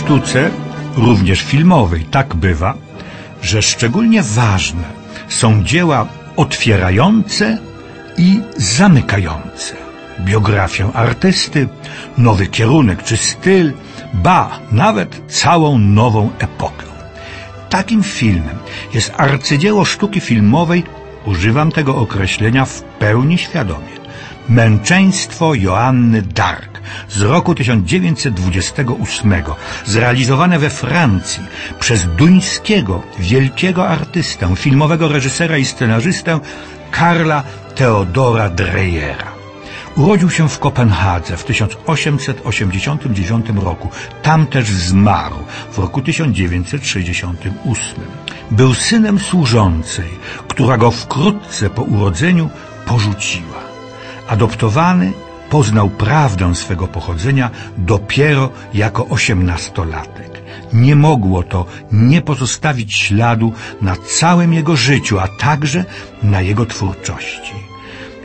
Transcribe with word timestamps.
sztuce, 0.00 0.50
również 0.96 1.42
filmowej, 1.42 2.04
tak 2.04 2.34
bywa, 2.34 2.74
że 3.42 3.62
szczególnie 3.62 4.22
ważne 4.22 4.82
są 5.28 5.64
dzieła 5.64 6.06
otwierające 6.36 7.58
i 8.16 8.40
zamykające. 8.56 9.74
Biografię 10.20 10.90
artysty, 10.94 11.68
nowy 12.18 12.46
kierunek 12.46 13.02
czy 13.02 13.16
styl, 13.16 13.72
ba, 14.14 14.58
nawet 14.72 15.22
całą 15.28 15.78
nową 15.78 16.30
epokę. 16.38 16.86
Takim 17.70 18.02
filmem 18.02 18.58
jest 18.94 19.12
arcydzieło 19.16 19.84
sztuki 19.84 20.20
filmowej, 20.20 20.84
używam 21.26 21.72
tego 21.72 21.96
określenia 21.96 22.64
w 22.64 22.82
pełni 22.82 23.38
świadomie, 23.38 24.00
Męczeństwo 24.48 25.54
Joanny 25.54 26.22
Dark 26.22 26.69
z 27.08 27.22
roku 27.22 27.54
1928, 27.54 29.34
zrealizowane 29.84 30.58
we 30.58 30.70
Francji 30.70 31.42
przez 31.80 32.06
duńskiego, 32.16 33.02
wielkiego 33.18 33.88
artystę, 33.88 34.56
filmowego 34.56 35.08
reżysera 35.08 35.58
i 35.58 35.64
scenarzystę 35.64 36.40
Karla 36.90 37.42
Theodora 37.74 38.50
Dreyera. 38.50 39.40
Urodził 39.96 40.30
się 40.30 40.48
w 40.48 40.58
Kopenhadze 40.58 41.36
w 41.36 41.44
1889 41.44 43.46
roku. 43.64 43.88
Tam 44.22 44.46
też 44.46 44.66
zmarł 44.66 45.36
w 45.72 45.78
roku 45.78 46.02
1968. 46.02 48.00
Był 48.50 48.74
synem 48.74 49.18
służącej, 49.18 50.08
która 50.48 50.76
go 50.76 50.90
wkrótce 50.90 51.70
po 51.70 51.82
urodzeniu 51.82 52.50
porzuciła. 52.86 53.60
Adoptowany 54.28 55.12
poznał 55.50 55.90
prawdę 55.90 56.54
swego 56.54 56.86
pochodzenia 56.86 57.50
dopiero 57.78 58.50
jako 58.74 59.06
osiemnastolatek. 59.08 60.42
Nie 60.72 60.96
mogło 60.96 61.42
to 61.42 61.66
nie 61.92 62.22
pozostawić 62.22 62.94
śladu 62.94 63.52
na 63.82 63.96
całym 63.96 64.52
jego 64.52 64.76
życiu, 64.76 65.18
a 65.18 65.28
także 65.28 65.84
na 66.22 66.40
jego 66.40 66.66
twórczości. 66.66 67.70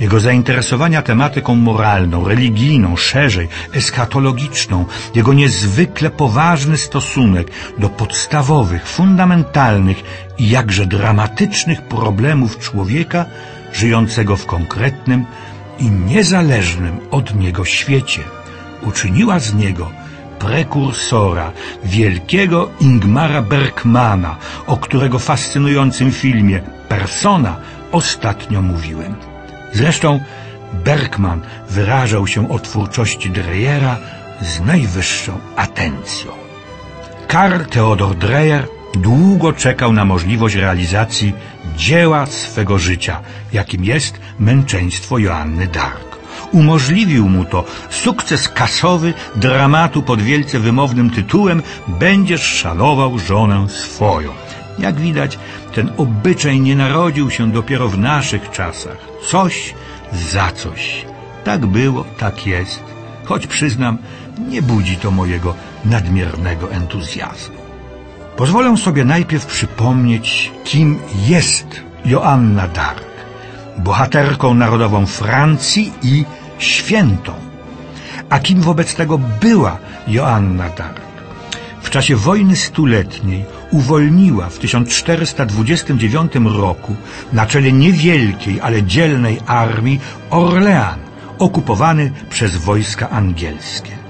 Jego 0.00 0.20
zainteresowania 0.20 1.02
tematyką 1.02 1.54
moralną, 1.54 2.28
religijną, 2.28 2.96
szerzej, 2.96 3.48
eskatologiczną, 3.72 4.84
jego 5.14 5.32
niezwykle 5.32 6.10
poważny 6.10 6.76
stosunek 6.76 7.50
do 7.78 7.88
podstawowych, 7.88 8.88
fundamentalnych 8.88 10.02
i 10.38 10.50
jakże 10.50 10.86
dramatycznych 10.86 11.82
problemów 11.82 12.58
człowieka 12.58 13.24
żyjącego 13.72 14.36
w 14.36 14.46
konkretnym 14.46 15.24
i 15.78 15.90
niezależnym 15.90 17.00
od 17.10 17.34
niego 17.34 17.64
świecie 17.64 18.20
uczyniła 18.82 19.38
z 19.38 19.54
niego 19.54 19.90
prekursora 20.38 21.52
wielkiego 21.84 22.70
Ingmara 22.80 23.42
Bergmana, 23.42 24.36
o 24.66 24.76
którego 24.76 25.18
fascynującym 25.18 26.12
filmie 26.12 26.60
Persona 26.88 27.56
ostatnio 27.92 28.62
mówiłem. 28.62 29.14
Zresztą 29.72 30.20
Bergman 30.72 31.40
wyrażał 31.70 32.26
się 32.26 32.50
o 32.50 32.58
twórczości 32.58 33.30
Dreyera 33.30 33.96
z 34.42 34.60
najwyższą 34.60 35.38
atencją. 35.56 36.30
Karl 37.28 37.64
Theodor 37.64 38.14
Dreyer 38.14 38.68
długo 38.96 39.52
czekał 39.52 39.92
na 39.92 40.04
możliwość 40.04 40.54
realizacji 40.54 41.32
dzieła 41.76 42.26
swego 42.26 42.78
życia, 42.78 43.20
jakim 43.52 43.84
jest 43.84 44.20
męczeństwo 44.38 45.18
Joanny 45.18 45.66
Dark. 45.66 46.14
Umożliwił 46.52 47.28
mu 47.28 47.44
to 47.44 47.64
sukces 47.90 48.48
kasowy 48.48 49.14
dramatu 49.36 50.02
pod 50.02 50.22
wielce 50.22 50.58
wymownym 50.58 51.10
tytułem 51.10 51.62
Będziesz 51.88 52.42
szanował 52.42 53.18
żonę 53.18 53.68
swoją. 53.68 54.30
Jak 54.78 54.94
widać, 54.94 55.38
ten 55.74 55.92
obyczaj 55.96 56.60
nie 56.60 56.76
narodził 56.76 57.30
się 57.30 57.52
dopiero 57.52 57.88
w 57.88 57.98
naszych 57.98 58.50
czasach. 58.50 58.98
Coś 59.30 59.74
za 60.12 60.50
coś. 60.50 61.06
Tak 61.44 61.66
było, 61.66 62.04
tak 62.18 62.46
jest. 62.46 62.82
Choć 63.24 63.46
przyznam, 63.46 63.98
nie 64.48 64.62
budzi 64.62 64.96
to 64.96 65.10
mojego 65.10 65.54
nadmiernego 65.84 66.72
entuzjazmu. 66.72 67.63
Pozwolę 68.36 68.76
sobie 68.76 69.04
najpierw 69.04 69.46
przypomnieć, 69.46 70.52
kim 70.64 70.98
jest 71.26 71.66
Joanna 72.04 72.68
Dark. 72.68 73.04
Bohaterką 73.78 74.54
narodową 74.54 75.06
Francji 75.06 75.92
i 76.02 76.24
świętą. 76.58 77.32
A 78.30 78.38
kim 78.38 78.60
wobec 78.60 78.94
tego 78.94 79.18
była 79.18 79.78
Joanna 80.08 80.68
Dark? 80.68 81.00
W 81.82 81.90
czasie 81.90 82.16
wojny 82.16 82.56
stuletniej 82.56 83.44
uwolniła 83.70 84.48
w 84.48 84.58
1429 84.58 86.32
roku 86.44 86.96
na 87.32 87.46
czele 87.46 87.72
niewielkiej, 87.72 88.60
ale 88.60 88.82
dzielnej 88.82 89.40
armii 89.46 90.00
Orlean, 90.30 90.98
okupowany 91.38 92.12
przez 92.30 92.56
wojska 92.56 93.10
angielskie. 93.10 94.03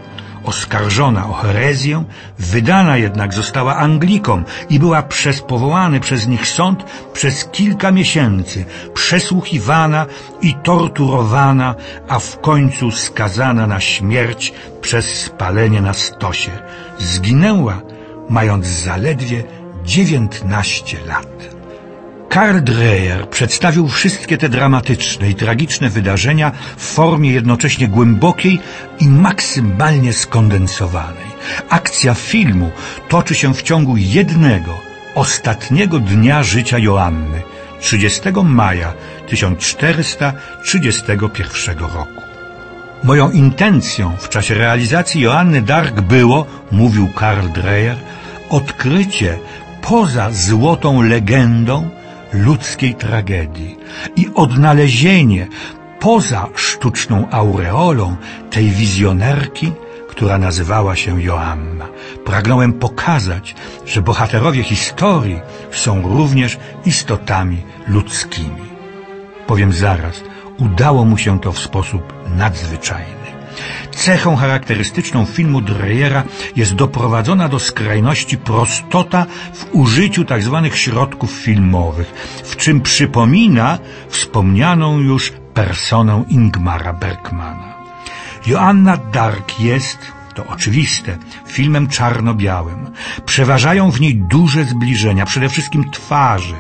Oskarżona 0.44 1.28
o 1.28 1.32
herezję, 1.32 2.04
wydana 2.38 2.96
jednak 2.96 3.34
została 3.34 3.76
Anglikom 3.76 4.44
i 4.70 4.78
była 4.78 5.02
przez 5.02 5.40
powołany 5.40 6.00
przez 6.00 6.26
nich 6.26 6.48
sąd 6.48 6.84
przez 7.12 7.44
kilka 7.44 7.90
miesięcy 7.90 8.64
przesłuchiwana 8.94 10.06
i 10.42 10.54
torturowana, 10.54 11.74
a 12.08 12.18
w 12.18 12.40
końcu 12.40 12.90
skazana 12.90 13.66
na 13.66 13.80
śmierć 13.80 14.52
przez 14.80 15.06
spalenie 15.06 15.80
na 15.80 15.92
stosie. 15.92 16.50
Zginęła, 16.98 17.80
mając 18.28 18.66
zaledwie 18.66 19.44
dziewiętnaście 19.84 20.98
lat. 21.06 21.53
Karl 22.34 22.60
Dreyer 22.60 23.28
przedstawił 23.28 23.88
wszystkie 23.88 24.38
te 24.38 24.48
dramatyczne 24.48 25.30
i 25.30 25.34
tragiczne 25.34 25.90
wydarzenia 25.90 26.52
w 26.76 26.84
formie 26.84 27.32
jednocześnie 27.32 27.88
głębokiej 27.88 28.60
i 29.00 29.08
maksymalnie 29.08 30.12
skondensowanej. 30.12 31.34
Akcja 31.68 32.14
filmu 32.14 32.70
toczy 33.08 33.34
się 33.34 33.54
w 33.54 33.62
ciągu 33.62 33.96
jednego, 33.96 34.78
ostatniego 35.14 35.98
dnia 35.98 36.42
życia 36.42 36.78
Joanny, 36.78 37.42
30 37.80 38.20
maja 38.44 38.92
1431 39.28 41.78
roku. 41.78 42.22
Moją 43.04 43.30
intencją 43.30 44.12
w 44.18 44.28
czasie 44.28 44.54
realizacji 44.54 45.20
Joanny 45.20 45.62
Dark 45.62 46.00
było, 46.00 46.46
mówił 46.72 47.08
Karl 47.08 47.48
Dreyer, 47.48 47.96
odkrycie 48.50 49.38
poza 49.82 50.32
złotą 50.32 51.02
legendą 51.02 51.90
ludzkiej 52.34 52.94
tragedii 52.94 53.76
i 54.16 54.30
odnalezienie 54.34 55.48
poza 56.00 56.48
sztuczną 56.54 57.30
aureolą 57.30 58.16
tej 58.50 58.70
wizjonerki, 58.70 59.72
która 60.08 60.38
nazywała 60.38 60.96
się 60.96 61.22
Joanna. 61.22 61.86
Pragnąłem 62.24 62.72
pokazać, 62.72 63.54
że 63.86 64.02
bohaterowie 64.02 64.62
historii 64.62 65.40
są 65.70 66.02
również 66.02 66.58
istotami 66.84 67.62
ludzkimi. 67.88 68.68
Powiem 69.46 69.72
zaraz, 69.72 70.22
udało 70.58 71.04
mu 71.04 71.18
się 71.18 71.40
to 71.40 71.52
w 71.52 71.58
sposób 71.58 72.02
nadzwyczajny. 72.36 73.23
Cechą 74.04 74.36
charakterystyczną 74.36 75.24
filmu 75.24 75.60
Dreyera 75.60 76.22
jest 76.56 76.74
doprowadzona 76.74 77.48
do 77.48 77.58
skrajności 77.58 78.38
prostota 78.38 79.26
w 79.54 79.66
użyciu 79.72 80.24
tzw. 80.24 80.60
Tak 80.64 80.76
środków 80.76 81.30
filmowych, 81.30 82.12
w 82.44 82.56
czym 82.56 82.80
przypomina 82.80 83.78
wspomnianą 84.08 84.98
już 84.98 85.32
personę 85.54 86.24
Ingmara 86.28 86.92
Bergmana. 86.92 87.74
Joanna 88.46 88.96
Dark 88.96 89.60
jest, 89.60 89.98
to 90.34 90.46
oczywiste, 90.46 91.18
filmem 91.46 91.88
czarno-białym. 91.88 92.90
Przeważają 93.26 93.90
w 93.90 94.00
niej 94.00 94.16
duże 94.16 94.64
zbliżenia, 94.64 95.26
przede 95.26 95.48
wszystkim 95.48 95.90
twarzy 95.90 96.56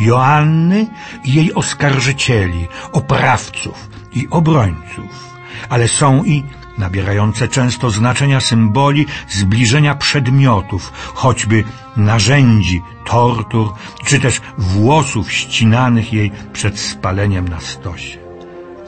Joanny 0.00 0.86
i 1.24 1.32
jej 1.34 1.54
oskarżycieli, 1.54 2.68
oprawców 2.92 3.88
i 4.14 4.28
obrońców. 4.30 5.28
Ale 5.68 5.88
są 5.88 6.24
i 6.24 6.44
nabierające 6.78 7.48
często 7.48 7.90
znaczenia 7.90 8.40
symboli 8.40 9.06
zbliżenia 9.28 9.94
przedmiotów, 9.94 10.92
choćby 11.14 11.64
narzędzi, 11.96 12.82
tortur, 13.04 13.72
czy 14.04 14.20
też 14.20 14.40
włosów 14.58 15.32
ścinanych 15.32 16.12
jej 16.12 16.32
przed 16.52 16.80
spaleniem 16.80 17.48
na 17.48 17.60
stosie. 17.60 18.18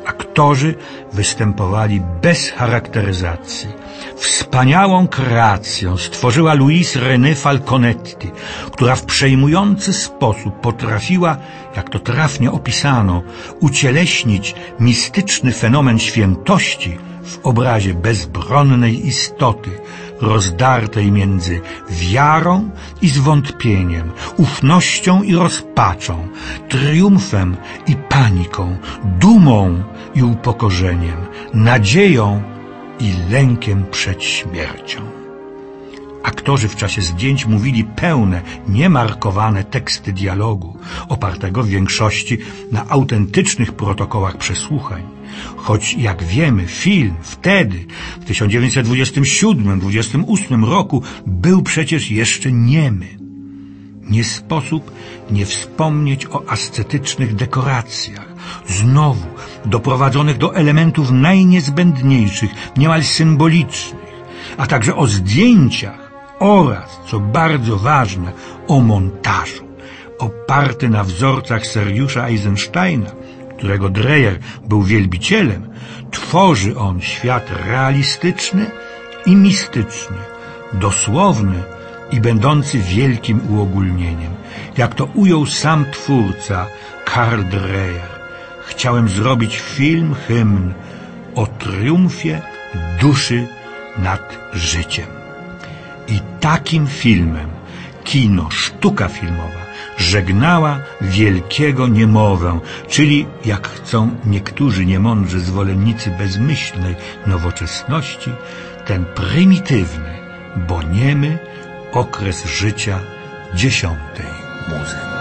Aktorzy 0.07 0.75
występowali 1.13 2.01
bez 2.23 2.51
charakteryzacji. 2.51 3.69
Wspaniałą 4.17 5.09
kreację 5.09 5.99
stworzyła 5.99 6.55
Louise 6.55 7.01
René 7.01 7.35
Falconetti, 7.35 8.31
która 8.73 8.97
w 8.97 9.05
przejmujący 9.05 9.93
sposób 9.93 10.61
potrafiła, 10.61 11.37
jak 11.77 11.91
to 11.91 11.99
trafnie 11.99 12.51
opisano, 12.51 13.23
ucieleśnić 13.61 14.55
mistyczny 14.81 15.53
fenomen 15.53 15.99
świętości 15.99 16.99
w 17.31 17.47
obrazie 17.47 17.95
bezbronnej 17.95 19.07
istoty, 19.07 19.71
rozdartej 20.21 21.13
między 21.13 21.61
wiarą 21.91 22.71
i 23.03 23.09
zwątpieniem, 23.09 24.13
ufnością 24.37 25.23
i 25.23 25.35
rozpaczą, 25.35 26.29
triumfem 26.69 27.57
i 27.87 27.97
paniką, 27.97 28.77
dumą 29.05 29.83
i 30.15 30.23
upokorzeniem, 30.23 31.17
nadzieją 31.55 32.43
i 33.01 33.13
lękiem 33.31 33.85
przed 33.91 34.25
śmiercią. 34.25 35.20
Aktorzy 36.23 36.69
w 36.69 36.77
czasie 36.77 37.03
zdjęć 37.03 37.47
mówili 37.47 37.85
pełne, 37.85 38.43
niemarkowane 38.69 39.65
teksty 39.65 40.13
dialogu, 40.13 40.77
opartego 41.09 41.63
w 41.63 41.69
większości 41.69 42.39
na 42.73 42.89
autentycznych 42.89 43.73
protokołach 43.73 44.37
przesłuchań. 44.37 45.03
Choć, 45.57 45.95
jak 45.95 46.23
wiemy, 46.23 46.67
film 46.67 47.15
wtedy, 47.23 47.85
w 48.21 48.31
1927-28 48.31 50.65
roku, 50.65 51.03
był 51.27 51.63
przecież 51.63 52.11
jeszcze 52.11 52.53
niemy. 52.53 53.07
Nie 54.11 54.25
sposób 54.25 54.91
nie 55.31 55.47
wspomnieć 55.47 56.27
o 56.27 56.49
ascetycznych 56.49 57.35
dekoracjach, 57.35 58.35
znowu 58.67 59.27
doprowadzonych 59.65 60.39
do 60.39 60.55
elementów 60.55 61.11
najniezbędniejszych, 61.11 62.51
niemal 62.77 63.05
symbolicznych, 63.05 64.11
a 64.57 64.67
także 64.67 64.97
o 64.97 65.07
zdjęciach 65.07 66.10
oraz, 66.41 67.01
co 67.07 67.21
bardzo 67.21 67.77
ważne, 67.77 68.33
o 68.69 68.81
montażu, 68.81 69.65
oparty 70.19 70.89
na 70.89 71.05
wzorcach 71.05 71.67
Sergiusza 71.67 72.29
Eisensteina, 72.29 73.11
którego 73.59 73.89
Dreyer 73.89 74.39
był 74.69 74.83
wielbicielem, 74.83 75.71
tworzy 76.11 76.79
on 76.79 77.01
świat 77.01 77.51
realistyczny 77.67 78.71
i 79.27 79.37
mistyczny, 79.37 80.17
dosłowny 80.73 81.63
i 82.13 82.21
będący 82.21 82.79
wielkim 82.79 83.41
uogólnieniem. 83.51 84.33
Jak 84.77 84.95
to 84.95 85.05
ujął 85.05 85.47
sam 85.47 85.85
twórca 85.93 86.67
Karl 87.05 87.43
Dreyer. 87.43 88.21
Chciałem 88.67 89.09
zrobić 89.09 89.59
film, 89.59 90.15
hymn 90.29 90.75
o 91.35 91.47
triumfie 91.47 92.43
duszy 93.01 93.47
nad 93.99 94.39
życiem. 94.53 95.20
I 96.09 96.21
takim 96.41 96.87
filmem 96.87 97.51
kino, 98.05 98.51
sztuka 98.51 99.09
filmowa 99.09 99.61
żegnała 100.01 100.79
wielkiego 101.01 101.89
niemowę, 101.89 102.61
czyli, 102.89 103.27
jak 103.45 103.69
chcą 103.69 104.11
niektórzy 104.27 104.87
niemądrzy 104.87 105.41
zwolennicy 105.41 106.11
bezmyślnej 106.11 106.95
nowoczesności, 107.27 108.31
ten 108.87 109.05
prymitywny, 109.05 110.15
bo 110.69 110.83
niemy 110.83 111.39
okres 111.93 112.45
życia 112.45 113.01
dziesiątej 113.55 114.27
muzy. 114.69 115.20